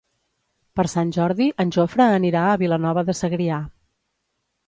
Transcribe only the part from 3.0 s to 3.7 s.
de Segrià.